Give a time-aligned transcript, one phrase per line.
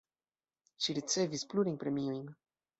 [0.85, 2.29] Ŝi ricevis plurajn premiojn.